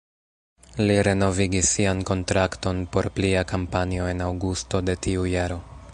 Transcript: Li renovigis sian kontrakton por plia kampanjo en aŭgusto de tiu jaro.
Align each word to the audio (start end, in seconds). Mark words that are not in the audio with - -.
Li 0.87 0.95
renovigis 1.07 1.69
sian 1.75 2.01
kontrakton 2.11 2.81
por 2.97 3.11
plia 3.19 3.45
kampanjo 3.53 4.11
en 4.15 4.25
aŭgusto 4.31 4.83
de 4.89 5.01
tiu 5.07 5.33
jaro. 5.37 5.65